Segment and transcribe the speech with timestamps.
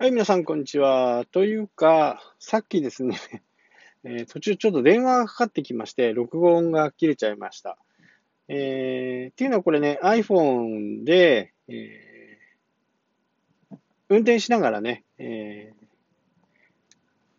[0.00, 1.24] はい、皆さん、こんにちは。
[1.32, 3.18] というか、さっきですね、
[4.04, 7.76] えー、途中ちょっと電話がかかってきまして、録音が切れちゃいました。
[8.46, 13.76] えー、っていうのはこれね、iPhone で、えー、
[14.08, 15.86] 運転しながらね、えー、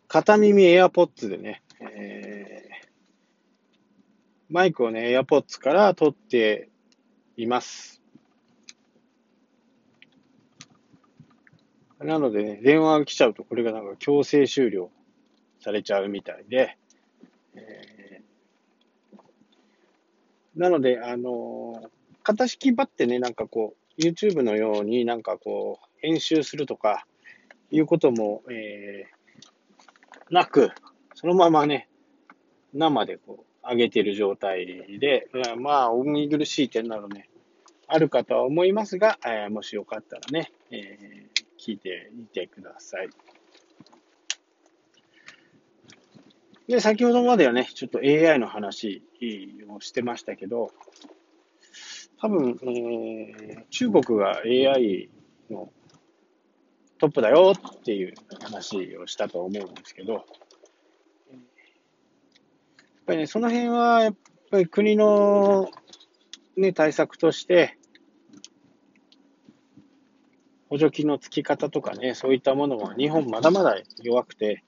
[0.06, 2.88] 片耳 AirPods でね、えー、
[4.50, 6.68] マイクをね、AirPods から取って
[7.38, 7.99] います。
[12.00, 14.90] なので、ね、電話が来ちゃうと、これがなんか強制終了
[15.60, 16.78] されちゃうみたいで、
[17.54, 21.88] えー、なので、あのー、
[22.24, 27.06] 型式ばってね、なんかこう、YouTube のようになんかこう、編集するとか、
[27.70, 30.70] いうことも、えー、なく、
[31.14, 31.88] そのままね、
[32.72, 37.28] 生でこう、上げてる状態で、まあ、お見苦しい点などね、
[37.86, 41.19] あるかとは思いますが、えー、もしよかったらね、えー
[41.60, 43.10] 聞いてみてください。
[46.66, 49.02] で、先ほどまではね、ちょっと AI の話
[49.68, 50.70] をしてましたけど、
[52.20, 55.10] 多分、えー、中国が AI
[55.50, 55.70] の
[56.98, 60.22] トップだよっていう話をしたと思うんですけど、やっ
[63.04, 64.16] ぱりね、その辺は、やっ
[64.50, 65.68] ぱり国の
[66.56, 67.79] ね、対策として、
[70.70, 74.62] 補助金の付き方とかね、そういったものは日本まだまだ弱くて、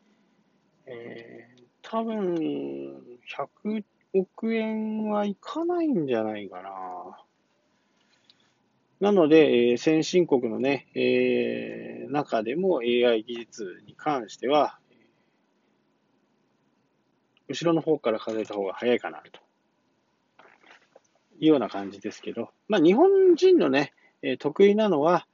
[0.86, 3.00] えー、多分
[3.64, 7.20] 100億円はいかないんじゃないかな。
[8.98, 14.80] なので、えー、先進国のね、えー、中でも AI 技術に関しては、
[17.48, 19.40] 後ろの方から数えた方が早いかなと
[21.38, 23.92] いうような感じですけど、まあ、日本人のね、
[24.40, 25.28] 得意なのは、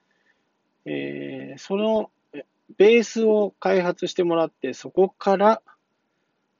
[0.84, 2.10] えー、その
[2.76, 5.62] ベースを開発してもらって、そこから、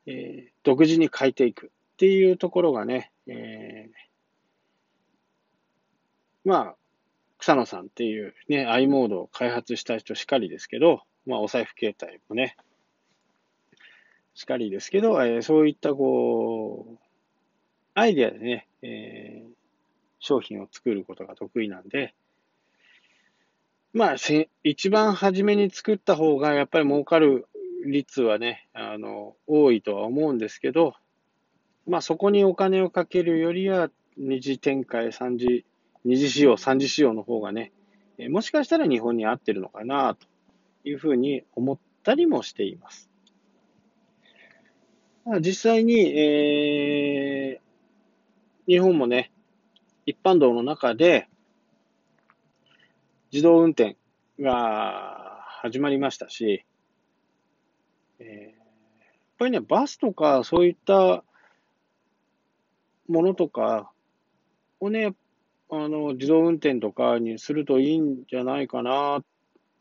[0.06, 6.74] えー、独自に変えていくっていうところがね、えー、まあ、
[7.38, 12.56] 草野さんっていうね、i モードを開発した人しかりですけど、まあ、お財布携帯もね、
[14.34, 16.98] しかりですけど、えー、そういったこう、
[17.94, 19.50] アイデアでね、えー、
[20.20, 22.14] 商品を作ることが得意なんで、
[23.92, 24.16] まあ、
[24.64, 27.46] 一番初めに作った方がやっぱり儲かる
[27.86, 30.94] 率はね、あの、多いとは思うんですけど、
[31.86, 35.64] まあそこにお金をかけるよりは、二次展開、三次、
[36.04, 37.72] 二次使用、三次使用の方がね、
[38.30, 40.26] もしかしたら日本に合ってるのかな、と
[40.84, 43.08] いうふうに思ったりもしています。
[45.40, 49.30] 実際に、えー、日本もね、
[50.04, 51.28] 一般道の中で、
[53.30, 53.96] 自動運転
[54.40, 56.64] が始まりましたし、
[58.18, 58.54] えー、やっ
[59.38, 61.22] ぱりね、バスとかそういった
[63.06, 63.90] ものとか
[64.80, 65.14] をね、
[65.70, 69.24] あの、自動運転とかにするといいんじゃないかなっ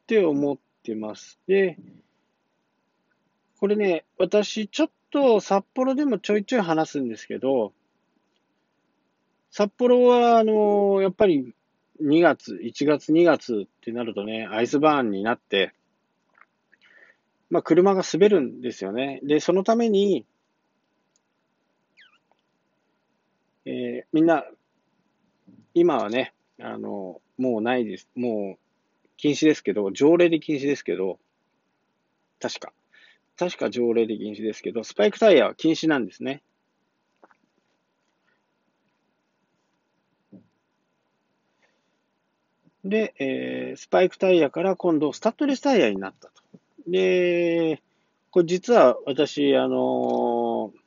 [0.07, 1.39] て思ってます。
[1.47, 1.77] で、
[3.59, 7.71] これね、私ちょっと札幌でもちょいちょい話すんですけど、
[9.51, 11.55] 札幌は、あの、やっぱり
[12.01, 15.73] 2月、1月、2月ってなるとね、アイスバーンになって、
[17.49, 19.19] まあ、車が滑るんですよね。
[19.23, 20.25] で、そのために、
[23.65, 24.45] えー、みんな、
[25.73, 28.09] 今はね、あの、もうないです。
[28.15, 31.19] もう、禁止ですけど、条例で禁止ですけど、
[32.39, 32.73] 確か。
[33.37, 36.41] 確か条例で禁止ですけど、スパイクタイヤは禁止なんですね。
[42.87, 46.33] で、えー、スパイクタイヤから今度スタッドレスタイヤになったと。
[46.87, 47.81] で、
[48.31, 50.79] これ実は私、あのー、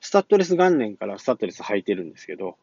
[0.00, 2.56] スタッドレス元年からスタッドレス履いてるんですけど、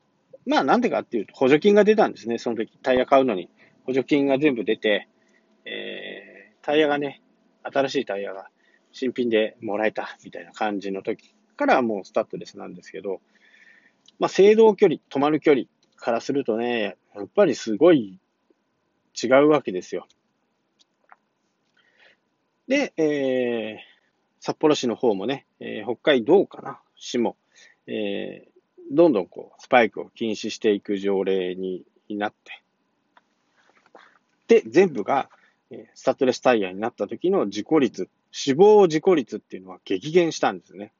[0.45, 2.37] まあなんでかっていうと補助金が出たんですね。
[2.37, 3.49] その時タイヤ買うのに
[3.85, 5.07] 補助金が全部出て、
[5.65, 7.21] えー、タイヤがね、
[7.63, 8.49] 新しいタイヤが
[8.91, 13.21] 新品でもらえたみたいな感じの時からもうスタッドレスなんですけど、
[14.19, 15.65] まあ制動距離、止まる距離
[15.95, 18.19] からするとね、やっぱりすごい
[19.21, 20.07] 違うわけですよ。
[22.67, 23.91] で、えー、
[24.39, 27.35] 札幌市の方もね、えー、北海道かな、市も、
[27.87, 32.61] えー、どんどんこう、スパイクを禁止していく条例になって、
[34.47, 35.29] で、全部が、
[35.69, 40.93] えー、スタッドレスタイヤになった時の事故率、死亡事故率っていうのは激減したんですね。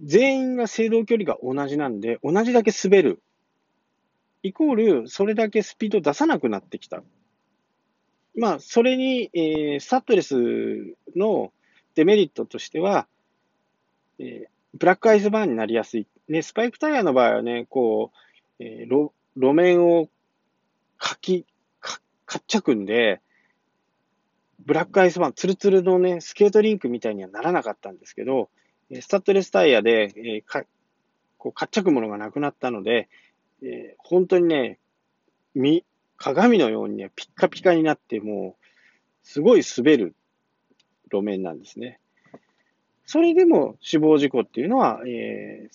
[0.00, 3.22] 全員が制動距離が同じなんで、同じだけ滑る
[4.46, 7.02] イコール、それだけスピード出さなくなってきた。
[8.36, 10.36] まあ、それに、えー、スタッドレス
[11.16, 11.52] の
[11.94, 13.06] デメリットとしては、
[14.18, 16.06] えー、ブラックアイスバーンになりやすい。
[16.28, 18.10] ね、スパイクタイヤの場合はね、こ
[18.58, 20.08] う、えー、路面を
[20.98, 21.46] かき、
[21.80, 23.20] か、かっちゃくんで、
[24.60, 28.50] ブラックアイスバーン、ツルツルのね、スケートリンクみたいにはならなかったんですけど、
[29.00, 30.64] スタッドレスタイヤで、えー、か、
[31.38, 33.08] こう、かっちゃくものがなくなったので、
[33.62, 34.78] えー、本当にね、
[35.54, 35.84] み、
[36.16, 38.66] 鏡のようにね、ピッカピカになって、もう、
[39.22, 40.14] すごい滑る
[41.10, 41.98] 路面なんですね。
[43.04, 45.68] それでも死亡事故っていうのは、え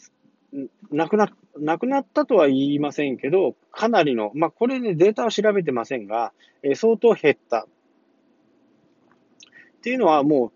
[0.54, 7.68] ー、なくな、なくなったとは言いませんけど、かなりの、まあ、これね、データは調べてませんが、えー、相当減った。
[9.82, 10.52] っていうのはも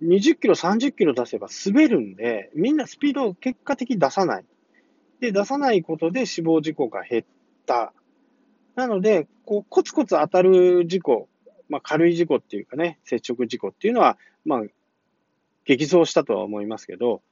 [0.00, 4.44] う、20キロ、30キロ出せば滑るんで、みんなスピードを結果的に出さない。
[5.20, 7.24] で、出さないことで死亡事故が減っ
[7.66, 7.92] た。
[8.74, 11.28] なので、こう、コツコツ当たる事故、
[11.68, 14.62] まあ、軽い事故っていうかね、接触事故っていうのは、まあ、
[15.64, 17.22] 激増したとは思いますけど、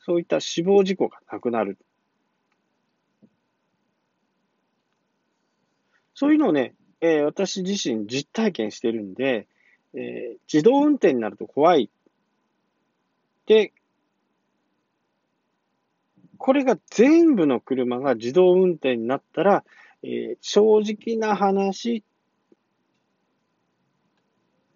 [0.00, 1.78] そういった死亡事故がなくなる。
[6.14, 9.48] そういうのをね、えー、私自身実体験してるんで、
[9.94, 11.90] えー、自動運転になると怖い。
[13.46, 13.72] で、
[16.38, 19.64] これが全部の車が自動運転になったら、
[20.02, 22.04] えー、正直な話、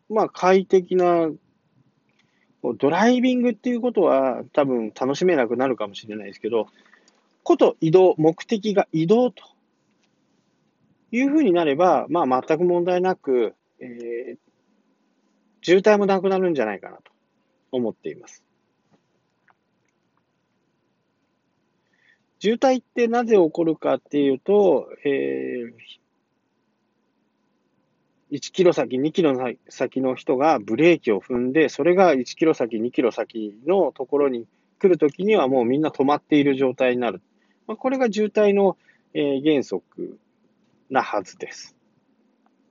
[0.09, 1.31] まあ快適な
[2.79, 6.67] ドライビングっていうことは多分楽しめなくなるかもしれないですけど、
[7.43, 9.43] こと移動、目的が移動と
[11.11, 14.39] いうふうになれば、まあ全く問題なく、えー、
[15.63, 17.03] 渋滞もなくなるんじゃないかなと
[17.73, 18.45] 思っています。
[22.41, 29.37] 渋滞ってなぜ起こるかっていうと、えー、1キロ先、2キロ
[29.69, 34.47] 先の人がブレーキを踏んで、それが1キロ先、2キロ先のところに
[34.79, 37.21] 来るときにはもうみんな止まっている状態になる。
[37.67, 38.79] まあ、これが渋滞の、
[39.13, 40.19] えー、原則
[40.89, 41.77] なはずです。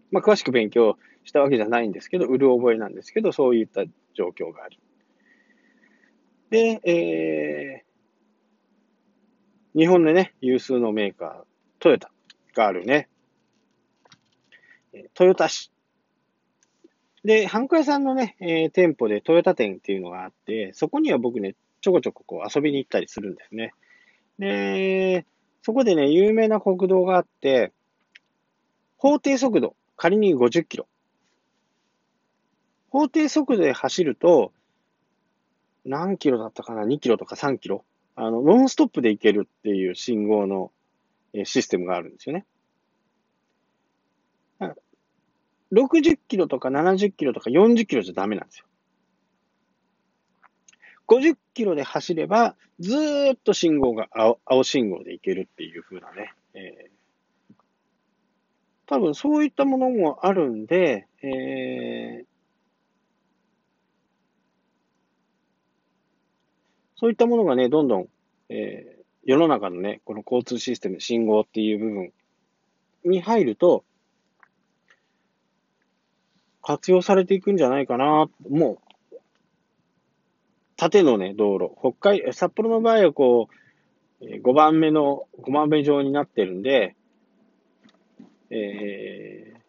[0.10, 3.84] まあ、詳しく勉強したわけじゃないんですけど、うる覚えなんですけど、そういった
[4.16, 4.78] 状況がある。
[6.50, 7.89] で、えー、
[9.80, 11.34] 日本でね、有数のメーカー、
[11.80, 12.12] トヨタ
[12.54, 13.08] があるね、
[15.14, 15.72] トヨタ市。
[17.24, 23.72] で、ハンコ屋さんのね、えー、店舗でトヨタ店っていうのがあって、そこには僕ね、ちょこちょここう遊びに行ったりするんですね。
[24.38, 25.26] で、
[25.62, 27.72] そこでね、有名な国道があって、
[28.98, 30.90] 法定速度、仮に50キロ。
[32.90, 34.52] 法定速度で走ると、
[35.86, 37.86] 何キロだったかな ?2 キロとか3キロ
[38.22, 40.74] あの、ノンストップで行けるっていう信号の
[41.46, 42.46] システムがあるんですよね。
[45.72, 48.66] 60キロとか70キロとか40キロじゃダメなんですよ。
[51.08, 57.56] 50キロで走れば、ずーっと信号が青青信号で行けるっていう風なね、えー、
[58.86, 62.29] 多分そういったものもあるんで、えー、
[67.00, 68.08] そういったものがね、どんどん、
[68.50, 72.12] えー、世の中のね、この交通システム、信号っていう部分
[73.06, 73.86] に入ると、
[76.62, 78.82] 活用されていくんじゃないかな、も
[79.14, 79.18] う、
[80.76, 83.48] 縦のね、道路、北海、札幌の場合はこ
[84.20, 86.98] う、5番目の、5番目状になってるんで、
[88.50, 89.60] えー、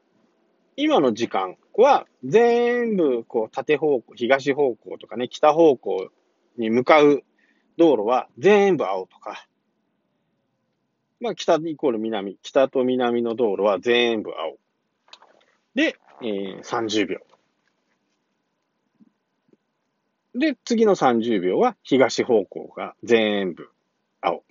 [0.74, 6.10] 今の時間は全部こう縦方向、東方向とかね、北方向
[6.60, 7.24] に向かう
[7.76, 9.46] 道路は全部青とか、
[11.20, 14.56] まあ北イコール南、北と南の道路は全部青。
[15.74, 17.18] で、えー、30秒。
[20.34, 23.68] で、次の30秒は東方向が全部
[24.20, 24.42] 青。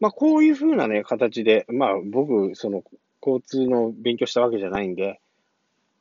[0.00, 2.82] まあこういう風なね、形で、まあ僕、その
[3.24, 5.20] 交通の勉強したわけじゃないんで、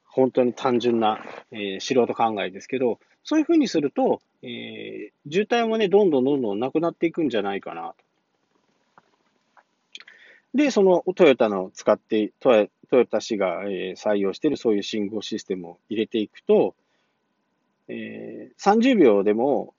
[0.05, 7.96] 本当に単純な、えー、素人考えですけど、そういうふうにすると、えー、渋滞もね、どんどんどんどんなくなっていくんじゃないかなと。
[10.54, 16.75] で、そのトヨタの使って、トヨトヨタ市が、えー、採用しているそういう信号システムを入れていくと、
[17.88, 19.74] えー、30秒でも、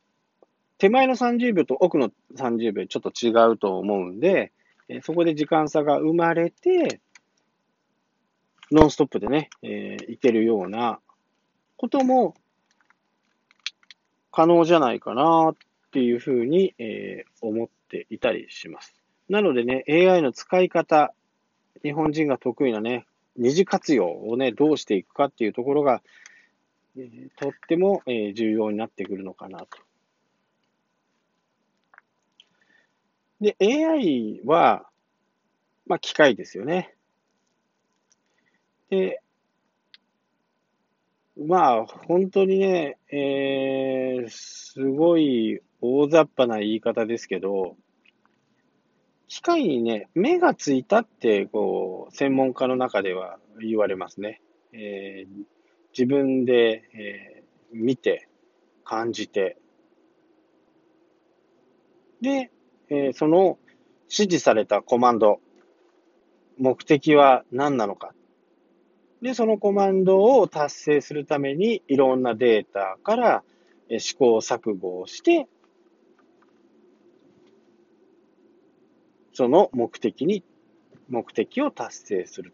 [0.79, 4.53] 手前の30秒と奥の30秒ちょっと違うと思うんで、
[4.89, 7.01] えー、そこで時間差が生まれて、
[8.71, 10.99] ノンストップでね、えー、いけるような
[11.77, 12.35] ことも
[14.33, 15.57] 可能じゃないかなっ
[15.93, 18.95] ていうふうに、えー、思っていたりします。
[19.29, 21.15] なのでね、AI の使い方、
[21.83, 26.03] 日本人が得意なね、二次活用をね、どうしていくかっていうところが、
[26.97, 29.67] えー、とっても、えー、重要になってくるのかなと。
[33.41, 34.87] で、AI は、
[35.87, 36.95] まあ、機械ですよね。
[38.89, 39.21] で、
[41.37, 47.77] まあ、本当にね、えー、すごい大雑把な言い方ですけど、
[49.29, 54.43] 機械にね、目がついたって、こう、専門家の中では言われますね。
[54.73, 55.45] えー、
[55.93, 58.29] 自分で、えー、見て、
[58.85, 59.57] 感じて、
[62.21, 62.51] で、
[62.91, 63.59] えー、その
[64.05, 65.41] 指示されたコマンド、
[66.59, 68.13] 目的は何なのか。
[69.23, 73.45] で、そのコマンドを達成するために、いろんなデータから
[73.99, 75.47] 試行錯誤をして、
[79.33, 80.43] その目的に、
[81.09, 82.53] 目的を達成する。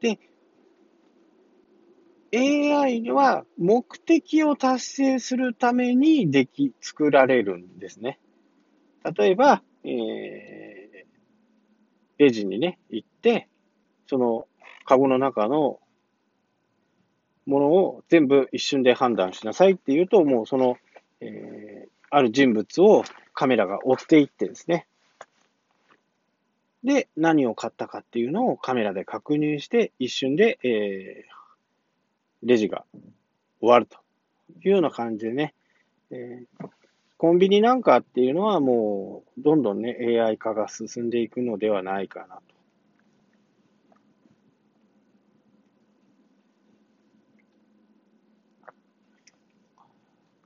[0.00, 0.18] で、
[2.34, 8.18] AI は目的を達成するためにでき、作られるんですね。
[9.16, 11.06] 例えば、えー、
[12.18, 13.48] レジにね、行って、
[14.06, 14.46] その
[14.84, 15.80] カゴの中の
[17.46, 20.76] ものを全部一瞬で判断しなさいっていうと、もうその、
[21.20, 24.86] えー、ある人物をカメラが追っていってですね、
[26.84, 32.84] で、何を買ったかっていうのをカメラで確認して、一瞬で、えー、レジが
[33.60, 33.98] 終わると
[34.64, 35.54] いうような感じでね、
[36.10, 36.68] えー、
[37.18, 42.42] コンビニなんかっていうのはもう、どんどんね、AI 化が進んでいくのではないかなと。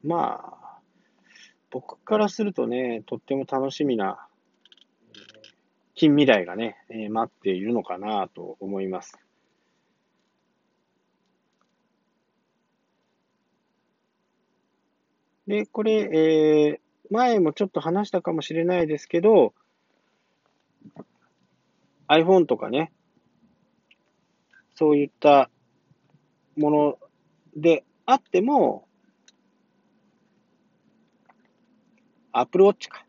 [0.02, 0.78] まあ、
[1.70, 4.26] 僕からするとね、とっても楽しみな
[5.96, 9.18] 近未来がね、え、待っているのかなと思います。
[15.46, 19.54] で、これ、えー、前もちょっと話したかもしれないですけど、
[22.08, 22.92] iPhone とかね、
[24.74, 25.48] そういった
[26.58, 26.98] もの
[27.56, 28.85] であっても、
[32.38, 33.04] Apple Watch か。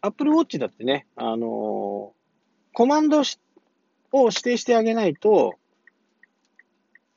[0.00, 1.40] Apple Watch だってね、あのー、
[2.72, 3.24] コマンドを
[4.24, 5.54] 指定してあげないと、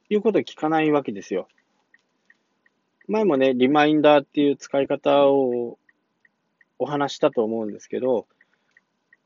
[0.10, 1.48] いうことは聞かないわけですよ。
[3.08, 5.78] 前もね、リマインダーっていう使い方を
[6.80, 8.28] お話したと思うんですけど、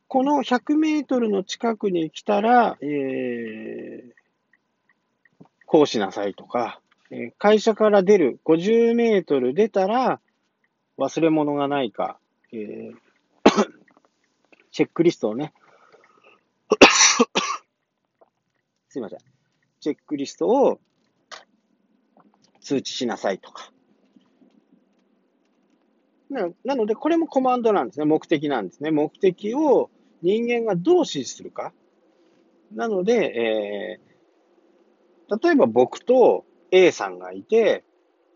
[0.07, 4.11] この100メートルの近くに来たら、えー、
[5.65, 6.79] こうしなさいとか、
[7.37, 10.19] 会社から出る50メートル出たら
[10.97, 12.19] 忘れ物がないか、
[12.51, 12.93] えー、
[14.71, 15.53] チェックリストをね、
[18.89, 19.19] すいません。
[19.79, 20.79] チェックリストを
[22.59, 23.71] 通知しなさいとか。
[26.29, 28.05] ななので、これもコマンドなんですね。
[28.05, 28.91] 目的なんですね。
[28.91, 29.89] 目的を
[30.21, 31.73] 人間がどう指示するか。
[32.73, 37.83] なので、えー、例えば僕と A さんがいて、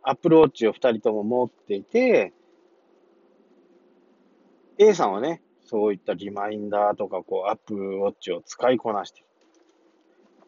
[0.04, 2.34] アップルウォッチを2人とも持っていて、
[4.78, 9.26] A さんはね、そういったリマインダーとか、こう、アップルウォッチを使いこなしてる。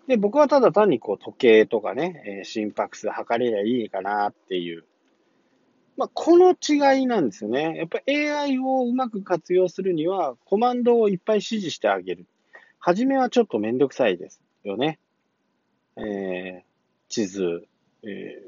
[0.07, 4.85] で、僕はただ単にこう時計とかね、え、心拍数測れりゃいいかなっていう。
[5.95, 7.75] まあ、この違いなんですよね。
[7.77, 12.25] やっぱ AI をうまく活用するには、コマンドをいっぱい指示してあげる。
[12.79, 14.99] はじめはちょっとめんどくさいですよね。
[15.95, 16.63] えー、
[17.07, 17.65] 地図、
[18.03, 18.41] え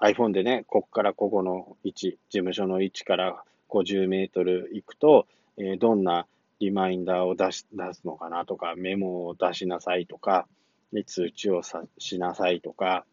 [0.00, 5.26] ー、iPhone でね、ここからここの位置、事務所の位置から50メートル行くと、
[5.58, 6.26] えー、どんな
[6.60, 10.46] リマインダーを出し出すのかなとか、メモを出しなさいとか、
[10.92, 13.04] で通知をさしなさいとか、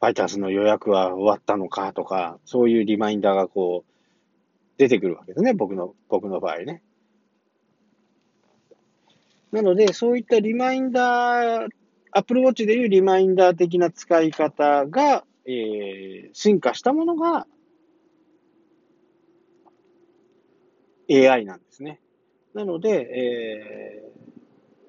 [0.00, 3.90] ファイターズの予約は終わったのかとか、そういうリマインダーがこう、
[4.76, 6.82] 出てくるわけですね、僕の、僕の場合ね。
[9.52, 11.68] なので、そういったリマインダー、
[12.16, 17.46] Apple Watch でいうリマインダー的な使い方が、えー、進化したものが
[21.10, 22.00] AI なんですね。
[22.54, 24.02] なので、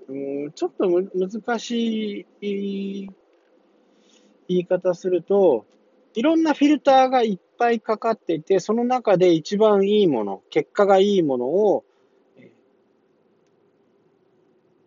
[0.08, 3.10] えー、うん、ちょっと難しい
[4.48, 5.66] 言い方すると、
[6.14, 11.84] いろんなフィルターがいっぱいかかっていて、その中で一番いいもの、結果がいいものを、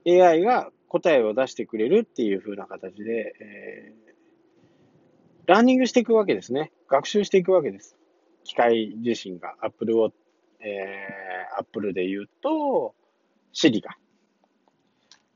[0.07, 6.73] AI が答えを出してくれるっていう風な形で、えー、ラーニングしていくわけですね。
[6.88, 7.97] 学習していくわけです。
[8.45, 10.12] 機械自身が、Apple Watch
[10.61, 12.95] えー、Apple で言うと、
[13.52, 13.97] Siri が。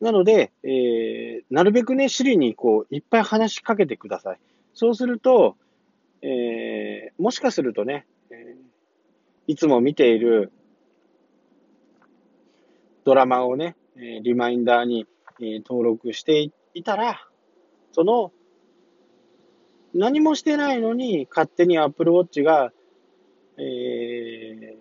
[0.00, 4.40] なので、えー、なるべくね、Siri にこう、いっぱい話しかけてください。
[4.74, 5.56] そうすると、
[6.22, 8.56] えー、もしかするとね、え、
[9.46, 10.52] いつも見ている
[13.04, 15.06] ドラマをね、えリマインダーに、
[15.66, 17.26] 登録していたら、
[17.92, 18.32] その、
[19.94, 22.72] 何もしてないのに勝手に Apple Watch が、
[23.58, 24.76] えー、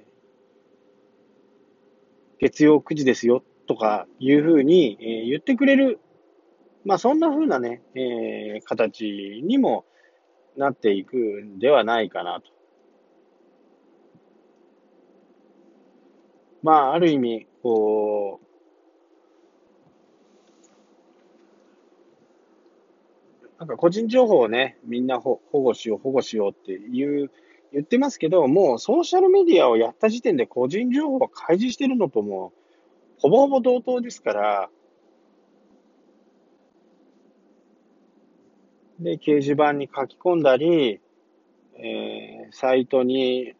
[2.39, 5.99] 月曜9時ですよとかいうふうに、え言ってくれる、
[6.85, 9.85] まあそんなふうなね、えー、形にも
[10.57, 12.51] なっていくんではないかなと。
[16.63, 18.45] まあある意味、こう、
[23.61, 27.29] なんか個人情報をね、みんな保護しよう、保護しようっていう、
[27.71, 32.53] 言ってますけど、もうソーシャルメディアをやった時点で個人情報を開示してるのとも、
[33.19, 34.69] ほぼほぼ同等ですから、
[38.99, 40.99] で、掲示板に書き込んだり、
[41.75, 43.53] えー、サイトに、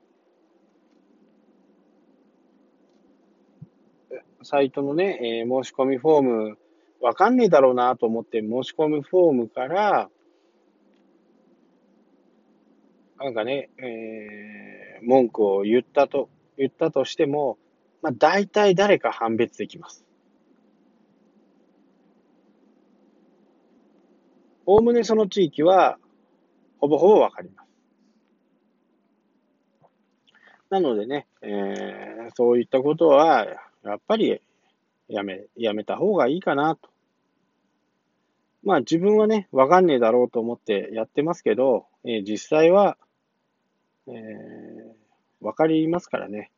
[4.41, 6.58] サイトのね、えー、申し込みフォーム
[7.01, 10.10] わかんねえだろうなと思って申し込むフォームから、
[13.20, 17.58] なんかね、えー、文句を言ったと、言ったとしても、
[18.01, 20.05] まあ大体誰か判別できます。
[24.67, 25.98] おおむねその地域は、
[26.79, 27.72] ほぼほぼわかります。
[30.70, 33.48] なのでね、えー、そういったことは、
[33.84, 34.39] やっぱり
[35.08, 36.90] やめ、やめた方がいいかなと。
[38.63, 42.98] まあ自分はね、わかんねえだろうと思ってやってますけど、えー、実際は、
[44.08, 46.51] えー、わかりますからね。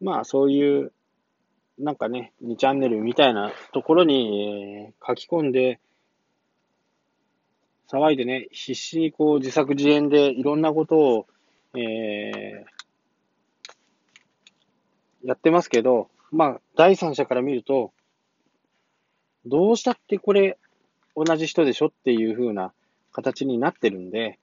[0.00, 0.92] まあそういう、
[1.78, 5.80] なんかね、2チャンネルみたいなところに、えー、書き込んで、
[7.90, 11.26] 騒いでね、必死にこう自作自演でいろんなことを、
[11.74, 17.92] えー、やってますけど、まあ、第三者から見ると、
[19.46, 20.58] どうしたってこれ、
[21.14, 22.72] 同じ人でしょっていう風な
[23.12, 24.40] 形になってるんで、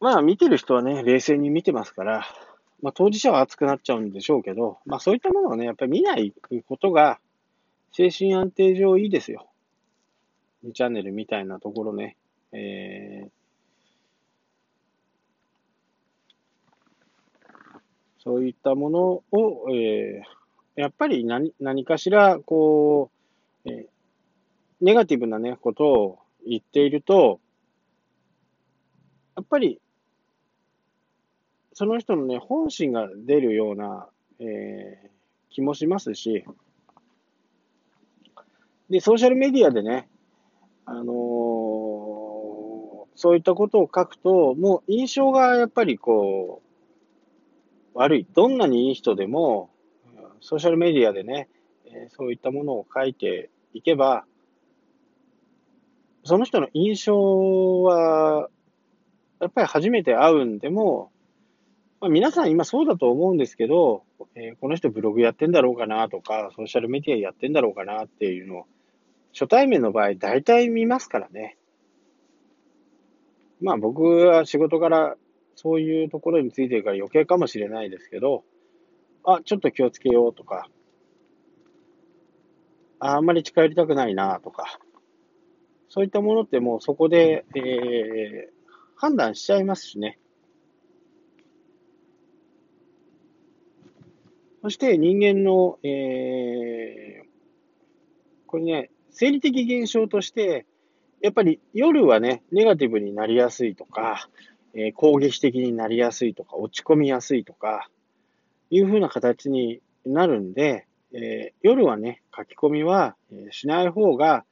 [0.00, 2.26] まあ、見てる人はね、冷静に見てますから、
[2.82, 6.34] まあ、当事者は熱くなっちゃうんでしょうけど、まあ、そういったものをね、やっぱり見ない
[6.66, 7.20] ことが、
[7.92, 9.46] 精神安定上いいですよ。
[10.66, 12.16] 2チャンネルみたいなところね、
[12.50, 13.15] えー、
[18.26, 23.12] そういったものを、えー、やっぱり何何かしら、こ
[23.64, 23.86] う、えー、
[24.80, 27.38] ネガティブなね、ことを言っていると、
[29.36, 29.80] やっぱり、
[31.72, 34.08] その人のね、本心が出るような、
[34.40, 35.08] えー、
[35.50, 36.44] 気もしますし、
[38.90, 40.08] で、ソーシャルメディアでね、
[40.84, 41.06] あのー、
[43.14, 46.65] そういったことを書くと、もう印象がやっぱりこう、
[47.96, 48.26] 悪い。
[48.34, 49.70] どんなにいい人でも、
[50.40, 51.48] ソーシャルメディアでね、
[52.10, 54.26] そういったものを書いていけば、
[56.22, 58.50] その人の印象は、
[59.40, 61.10] やっぱり初めて会うんでも、
[62.00, 64.02] まあ、皆さん今そうだと思うんですけど、
[64.34, 68.66] えー、この人ブログやってんだろうかなとか、ソーシャルメディアやってんだろうかなっていうのを、
[69.32, 71.56] 初対面の場合大体見ますからね。
[73.62, 75.16] まあ僕は仕事から
[75.56, 78.44] そういうところについてるから余計かもしれないですけど、
[79.24, 80.68] あ、ちょっと気をつけようとか、
[83.00, 84.78] ああんまり近寄りたくないなとか、
[85.88, 88.52] そういったものってもうそこで、えー、
[88.96, 90.18] 判断しちゃいますしね。
[94.62, 97.26] そして人間の、えー、
[98.46, 100.66] これね、生理的現象として、
[101.22, 104.28] やっぱり夜はね、ネガティブになりやすいとか、
[104.78, 107.88] えー、攻撃的になりやすいとか、落ち込みやすいとか、
[108.70, 113.16] いうふうな形になるんで、えー、夜はね、書き込みは、
[113.50, 114.44] しない方が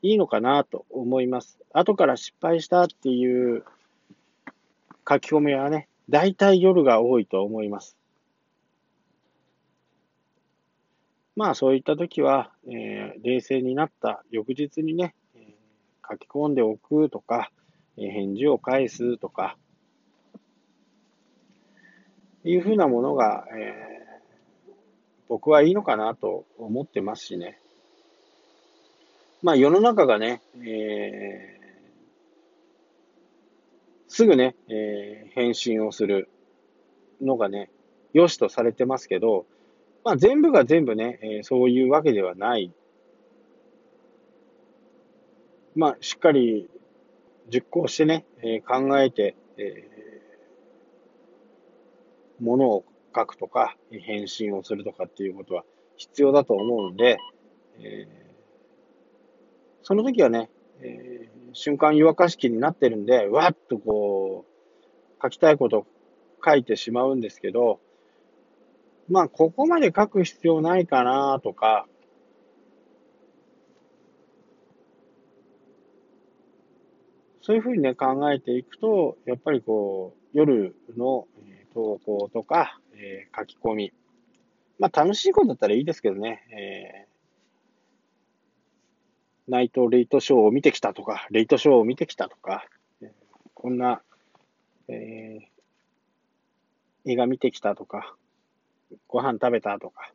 [0.00, 1.58] いいのかなと思います。
[1.74, 3.64] 後から失敗したっていう
[5.06, 7.98] 書き込みはね、大体夜が多いと思います。
[11.36, 15.14] まあそういった時は、えー、冷静になった翌日にね、
[16.10, 17.50] 書き込んでおくとか、
[18.06, 19.56] 返事を返すとか、
[22.44, 24.72] いうふうなものが、えー、
[25.28, 27.58] 僕はいいのかなと思ってますしね。
[29.42, 31.64] まあ世の中がね、えー、
[34.08, 36.28] すぐね、えー、返信をする
[37.20, 37.70] のがね、
[38.12, 39.46] 良しとされてますけど、
[40.04, 42.72] まあ全部が全部ね、えー、そういうわけではない
[45.78, 46.68] まあ、しっかり
[47.52, 52.84] 実行してね、え、考えて、えー、ものを
[53.14, 55.64] 書くとか、返信をするとかっていうことは
[55.96, 57.18] 必要だと思うんで、
[57.78, 58.18] えー、
[59.82, 65.86] その時はね、えー、瞬間湯沸かし器になってるんで、わっとこう、書きたいことを
[66.44, 67.80] 書いてしまうんですけど、
[69.08, 71.86] まあ、ここまで書く必要ないかなとか、
[77.48, 81.26] そういうふうにね、考えていくと、やっぱりこう、夜の
[81.72, 83.92] 投稿とか、えー、書き込み。
[84.78, 92.66] まあ楽しいことだったらいいですけどね、えー、ナイトレイトショーを見てきたとか、レイトショーを見てきたとか、
[93.54, 94.02] こんな、
[94.88, 98.14] えー、映画見てきたとか、
[99.06, 100.12] ご飯食べたとか。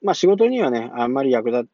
[0.00, 1.68] まあ仕事にはね、あんまり役立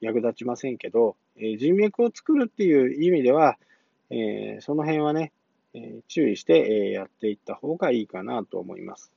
[0.00, 3.58] 役立ちませんけど、え人脈を作るっていう意味では、
[4.10, 5.32] えその辺はね、
[5.74, 9.12] え注意して、えやっていった方がいいかなと思います。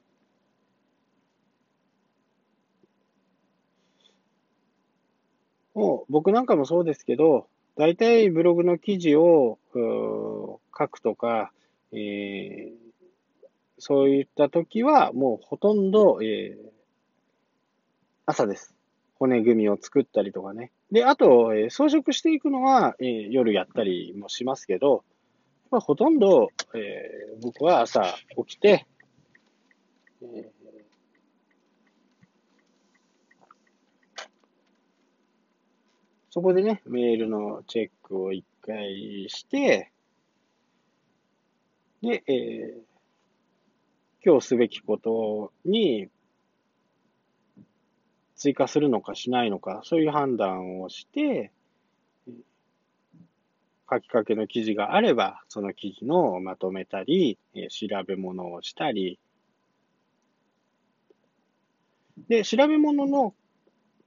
[5.75, 11.51] もう僕なんかもそうですけど、大体ブログの記事を書くとか、
[11.91, 12.71] えー、
[13.77, 16.69] そういった時はもうほとんど、えー、
[18.25, 18.74] 朝です。
[19.17, 20.71] 骨組みを作ったりとかね。
[20.91, 25.03] で、あと、えー、装飾していくのは、えー、夜やったりもしますけど、
[25.71, 28.85] まあ、ほとんど、えー、僕は朝起きて、
[30.21, 30.55] えー、
[36.29, 39.91] そこでね、メールのチェックを一回して、
[42.01, 42.95] で、えー、
[44.23, 46.09] 今日すべきことに
[48.35, 51.51] 追加するのかしないのか、そういう判断をして、
[53.89, 57.37] 書きかけの記事があれば、その記事のまとめたり、
[57.69, 59.19] 調べ物をしたり、
[62.27, 63.35] で、調べ物の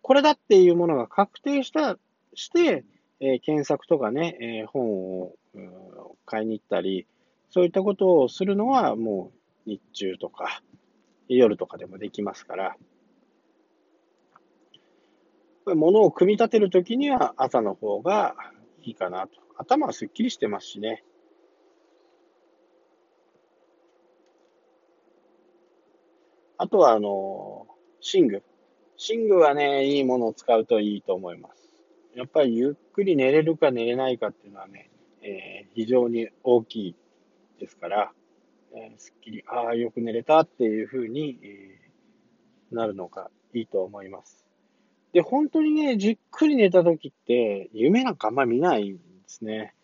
[0.02, 1.98] これだっていうものが確定した、
[2.34, 2.84] して、
[3.20, 5.34] え、検索とかね、え、本を、
[6.24, 7.06] 買いに行ったり、
[7.50, 9.32] そういったことをするのはも
[9.66, 10.62] う日中とか
[11.28, 12.76] 夜とかでもできますから、
[15.74, 18.34] ものを組み立てるときには朝の方が
[18.82, 19.32] いいかなと。
[19.56, 21.04] 頭はすっきりしてますしね。
[26.56, 27.66] あとは、あの、
[28.12, 28.42] 寝具。
[29.08, 31.68] 寝具はね、いいものを使うといいと思います。
[32.14, 34.90] やっぱりゆっくり寝れるか寝れないかっていうのはね、
[35.22, 36.96] えー、非常に大きい
[37.60, 38.12] ですから、
[38.74, 44.47] えー、すっきり、ああ、よく寝れたっていうふうに、えー、なるのがいいと思います。
[45.12, 49.74] で、本当にね、じっくり寝た時って、夢なんかあんまり見ないんですね。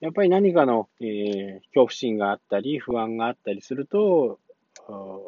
[0.00, 4.38] やっぱり何かの、えー、恐怖心があったり、不安があったりすると、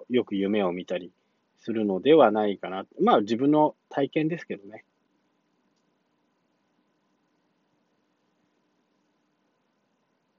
[0.09, 1.13] よく夢を見たり
[1.59, 2.85] するのではないかな。
[3.01, 4.85] まあ自分の体験ですけどね。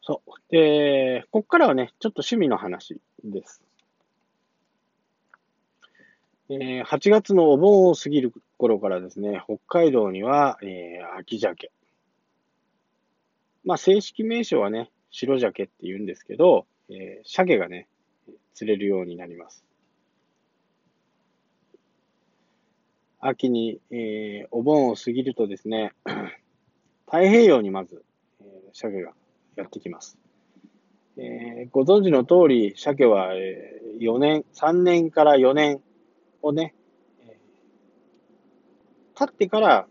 [0.01, 0.31] そう。
[0.49, 3.63] で、こっからはね、ちょっと趣味の話です。
[6.47, 11.71] えー、8月のお盆を過ぎる頃からですね、北海道には、えー、秋鮭。
[13.63, 17.87] まあ、正式名称はね、白鮭って言うんですけど、えー、鮭がね、
[18.53, 19.63] 釣れるようになります。
[23.19, 25.93] 秋に、えー、お盆を過ぎるとですね、
[27.07, 28.03] 太平洋にまず、
[28.41, 29.13] えー、鮭が
[29.55, 30.19] やってきます。
[31.17, 35.81] えー、ご存知の通り、鮭は、えー、4年、3年から4年
[36.45, 36.73] をね、
[37.21, 39.87] えー、経ってから、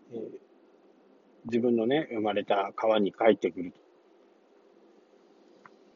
[1.47, 3.79] 自分のね、生まれた川に帰ってくると。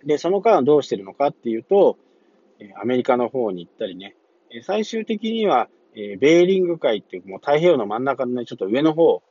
[0.07, 1.97] で、その間どうしてるのかっていうと、
[2.61, 4.17] えアメリカの方に行ったりね、
[4.51, 9.23] え最終的には、えベーリング海っていう、もう太平洋の真ん中のね、ちょっと上の方、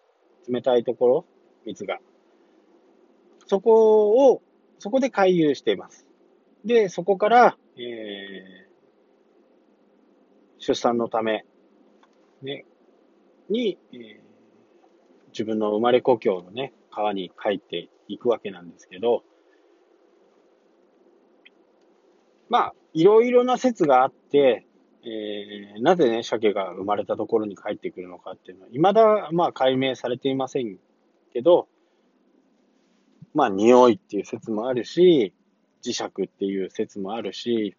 [0.50, 1.26] 冷たいところ、
[1.66, 2.00] 水が。
[3.46, 4.42] そこを、
[4.80, 6.06] そこで回遊しています。
[6.66, 8.67] で、そこから、えー、
[10.68, 11.46] 出産のため、
[12.42, 12.66] ね、
[13.50, 14.20] に、えー、
[15.30, 19.24] 自分の生まれ故郷のね、川に帰っていくわけなんですけど、
[22.50, 24.68] まあ、いろいろな説があって、
[25.06, 30.80] えー、なぜね、鮭が生まれたところに帰ってくるのかっていうのは、未だ、まあ、解明されていません
[31.32, 31.70] けど、
[33.34, 35.34] まあ、匂いっていう説もあるし、
[35.82, 37.78] 磁石っていう説もあるし、